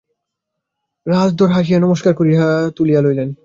[1.05, 3.29] রাজধর হাসিয়া নমস্কার করিয়া তাহা তুলিয়া লইলেন।